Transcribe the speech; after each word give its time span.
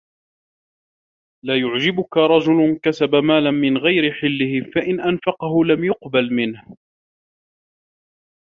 لَا 1.45 1.55
يُعْجِبُك 1.59 2.17
رَجُلٌ 2.17 2.79
كَسَبَ 2.83 3.15
مَالًا 3.15 3.51
مِنْ 3.51 3.77
غَيْرِ 3.77 4.11
حِلِّهِ 4.13 4.71
فَإِنْ 4.75 4.99
أَنْفَقَهُ 5.01 5.63
لَمْ 5.65 5.83
يُقْبَلْ 5.83 6.33
مِنْهُ 6.33 6.75